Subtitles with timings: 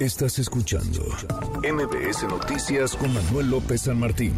[0.00, 1.02] Estás escuchando
[1.62, 4.34] MBS Noticias con Manuel López San Martín.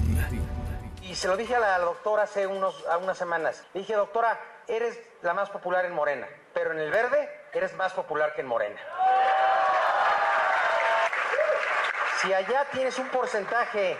[1.03, 3.63] Y se lo dije a la doctora hace unos, unas semanas.
[3.73, 8.35] dije, doctora, eres la más popular en Morena, pero en el verde eres más popular
[8.35, 8.81] que en Morena.
[12.21, 13.97] Si allá tienes un porcentaje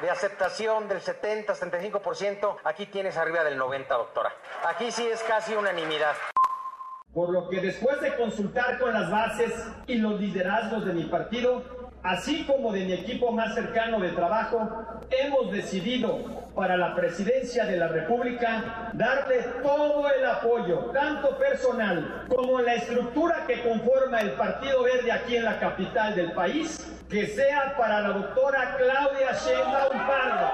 [0.00, 4.34] de aceptación del 70-75%, aquí tienes arriba del 90%, doctora.
[4.64, 6.16] Aquí sí es casi unanimidad.
[7.14, 9.52] Por lo que después de consultar con las bases
[9.86, 11.62] y los liderazgos de mi partido,
[12.02, 17.76] así como de mi equipo más cercano de trabajo, hemos decidido para la presidencia de
[17.76, 24.82] la República darle todo el apoyo, tanto personal como la estructura que conforma el Partido
[24.82, 30.50] Verde aquí en la capital del país, que sea para la doctora Claudia Sheinbaum Pardo.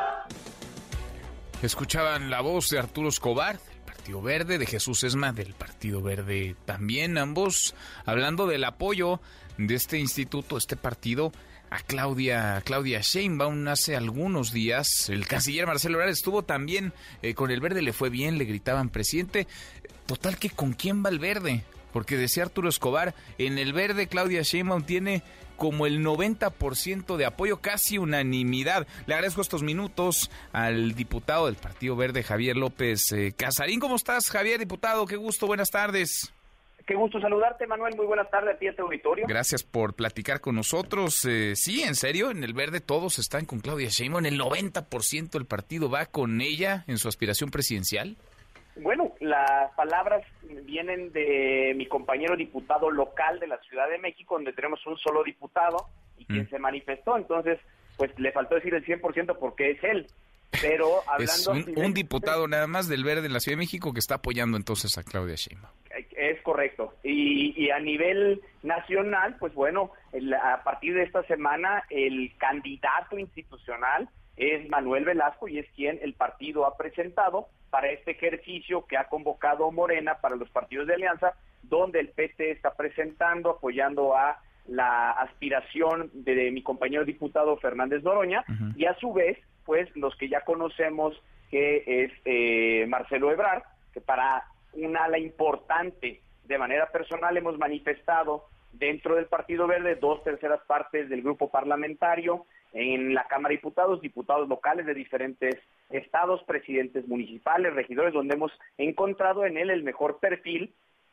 [1.62, 3.56] Escuchaban la voz de Arturo Escobar,
[4.16, 7.74] Verde, de Jesús Esma del Partido Verde también, ambos
[8.06, 9.20] hablando del apoyo
[9.58, 11.32] de este instituto, este partido
[11.70, 15.08] a Claudia, Claudia Sheinbaum hace algunos días.
[15.10, 16.92] El canciller Marcelo Ebrard estuvo también
[17.22, 19.46] eh, con el verde, le fue bien, le gritaban presidente.
[20.06, 24.42] Total que con quién va el verde, porque decía Arturo Escobar, en el verde Claudia
[24.42, 25.22] Sheinbaum tiene
[25.58, 28.86] como el 90% de apoyo, casi unanimidad.
[29.06, 33.80] Le agradezco estos minutos al diputado del Partido Verde, Javier López eh, Casarín.
[33.80, 35.04] ¿Cómo estás, Javier, diputado?
[35.06, 36.32] Qué gusto, buenas tardes.
[36.86, 37.96] Qué gusto saludarte, Manuel.
[37.96, 39.26] Muy buenas tardes a ti, a tu auditorio.
[39.28, 41.22] Gracias por platicar con nosotros.
[41.26, 44.24] Eh, sí, en serio, en el verde todos están con Claudia Sheinbaum.
[44.24, 48.16] El 90% del partido va con ella en su aspiración presidencial.
[48.80, 50.24] Bueno, las palabras
[50.64, 55.22] vienen de mi compañero diputado local de la Ciudad de México, donde tenemos un solo
[55.24, 56.50] diputado y quien mm.
[56.50, 57.16] se manifestó.
[57.16, 57.58] Entonces,
[57.96, 60.06] pues le faltó decir el 100% porque es él.
[60.62, 61.54] Pero hablando...
[61.54, 64.56] Es un, diputado nada más del Verde en la Ciudad de México que está apoyando
[64.56, 65.74] entonces a Claudia Sheinbaum.
[66.16, 66.94] Es correcto.
[67.02, 69.92] Y, y a nivel nacional, pues bueno,
[70.42, 74.08] a partir de esta semana el candidato institucional
[74.38, 79.08] es Manuel Velasco y es quien el partido ha presentado para este ejercicio que ha
[79.08, 85.10] convocado Morena para los partidos de alianza, donde el PT está presentando, apoyando a la
[85.12, 88.44] aspiración de, mi compañero diputado Fernández Noroña
[88.76, 91.20] y a su vez, pues los que ya conocemos
[91.50, 98.44] que es eh, Marcelo Ebrard, que para una ala importante de manera personal hemos manifestado
[98.72, 102.46] dentro del Partido Verde dos terceras partes del grupo parlamentario,
[102.78, 105.56] en la Cámara de Diputados, diputados locales de diferentes
[105.90, 110.72] estados, presidentes municipales, regidores, donde hemos encontrado en él el mejor perfil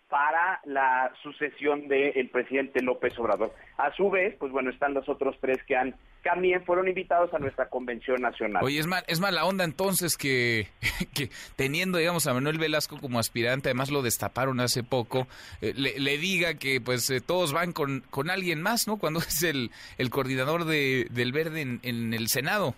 [0.09, 3.53] para la sucesión del presidente López Obrador.
[3.77, 7.39] A su vez, pues bueno, están los otros tres que han también fueron invitados a
[7.39, 8.63] nuestra convención nacional.
[8.63, 10.67] Oye, es, mal, es mala onda entonces que,
[11.13, 15.27] que teniendo, digamos, a Manuel Velasco como aspirante, además lo destaparon hace poco,
[15.61, 18.97] eh, le, diga que pues eh, todos van con, con alguien más, ¿no?
[18.97, 22.73] Cuando es el, el coordinador de, del Verde en el Senado.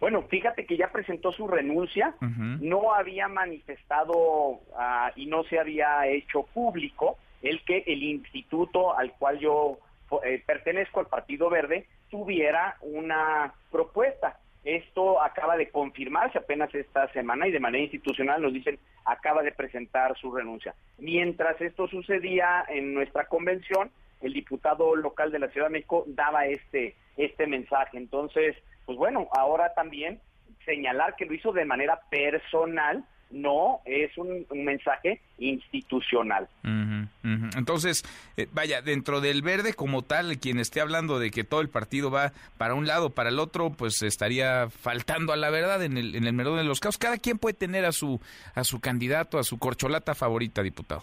[0.00, 6.06] Bueno, fíjate que ya presentó su renuncia, no había manifestado ah, y no se había
[6.06, 9.78] hecho público el que el instituto al cual yo
[10.24, 14.38] eh, pertenezco, al Partido Verde, tuviera una propuesta.
[14.64, 19.52] Esto acaba de confirmarse apenas esta semana y de manera institucional nos dicen acaba de
[19.52, 20.74] presentar su renuncia.
[20.98, 23.90] Mientras esto sucedía en nuestra convención,
[24.20, 27.98] el diputado local de la Ciudad de México daba este este mensaje.
[27.98, 30.20] Entonces, pues bueno, ahora también
[30.64, 36.48] señalar que lo hizo de manera personal, no es un, mensaje institucional.
[37.22, 38.02] Entonces,
[38.36, 42.10] eh, vaya, dentro del verde como tal, quien esté hablando de que todo el partido
[42.10, 46.16] va para un lado, para el otro, pues estaría faltando a la verdad en el,
[46.16, 46.98] en el de los casos.
[46.98, 48.20] Cada quien puede tener a su,
[48.54, 51.02] a su candidato, a su corcholata favorita, diputado.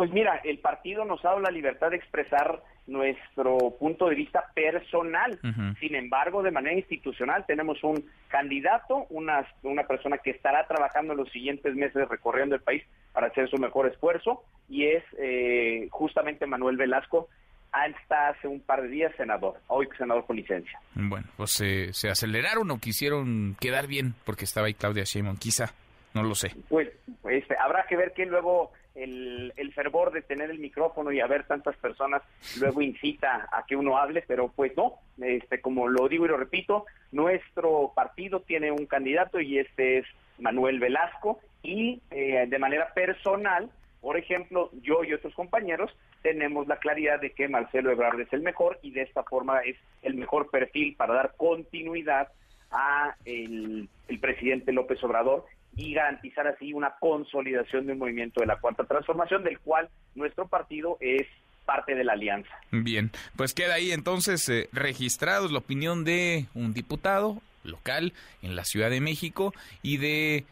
[0.00, 4.46] Pues mira, el partido nos ha dado la libertad de expresar nuestro punto de vista
[4.54, 5.38] personal.
[5.78, 11.18] Sin embargo, de manera institucional tenemos un candidato, una, una persona que estará trabajando en
[11.18, 16.46] los siguientes meses recorriendo el país para hacer su mejor esfuerzo y es eh, justamente
[16.46, 17.28] Manuel Velasco,
[17.70, 20.80] hasta hace un par de días senador, hoy senador con licencia.
[20.94, 21.62] Bueno, pues
[21.92, 25.74] se aceleraron o quisieron quedar bien porque estaba ahí Claudia Sheinbaum, quizá,
[26.14, 26.52] no lo sé.
[26.70, 26.88] Pues,
[27.20, 31.44] pues habrá que ver que luego el, el, fervor de tener el micrófono y haber
[31.44, 32.22] tantas personas
[32.58, 36.36] luego incita a que uno hable, pero pues no, este, como lo digo y lo
[36.36, 40.06] repito, nuestro partido tiene un candidato y este es
[40.38, 43.70] Manuel Velasco y eh, de manera personal,
[44.00, 45.90] por ejemplo, yo y otros compañeros
[46.22, 49.76] tenemos la claridad de que Marcelo Ebrard es el mejor y de esta forma es
[50.02, 52.28] el mejor perfil para dar continuidad
[52.70, 53.88] a el
[54.20, 55.44] presidente López Obrador
[55.80, 60.46] y garantizar así una consolidación de un movimiento de la cuarta transformación, del cual nuestro
[60.46, 61.26] partido es
[61.64, 62.50] parte de la alianza.
[62.70, 68.12] Bien, pues queda ahí entonces eh, registrados la opinión de un diputado local
[68.42, 70.44] en la Ciudad de México y de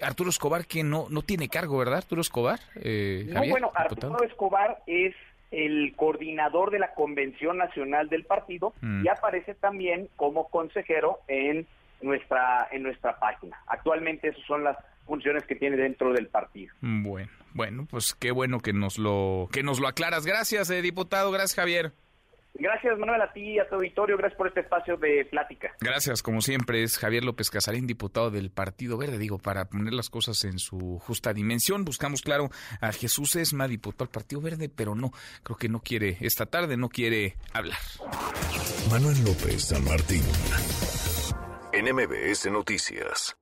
[0.00, 2.60] Arturo Escobar, que no, no tiene cargo, ¿verdad, Arturo Escobar?
[2.76, 5.14] Eh, no, bueno, Arturo Escobar es
[5.50, 9.04] el coordinador de la Convención Nacional del partido mm.
[9.04, 11.66] y aparece también como consejero en
[12.02, 13.58] nuestra en nuestra página.
[13.66, 14.76] Actualmente esas son las
[15.06, 16.74] funciones que tiene dentro del partido.
[16.80, 20.24] Bueno, bueno, pues qué bueno que nos lo que nos lo aclaras.
[20.24, 21.30] Gracias, eh, diputado.
[21.30, 21.92] Gracias, Javier.
[22.54, 24.16] Gracias, Manuel, a ti y a tu auditorio.
[24.16, 25.72] Gracias por este espacio de plática.
[25.80, 29.18] Gracias, como siempre, es Javier López Casarín, diputado del Partido Verde.
[29.18, 32.50] Digo, para poner las cosas en su justa dimensión, buscamos, claro,
[32.80, 35.12] a Jesús Esma, diputado del Partido Verde, pero no,
[35.42, 37.78] creo que no quiere, esta tarde no quiere hablar.
[38.90, 40.22] Manuel López San Martín,
[41.80, 43.34] NMBS Noticias.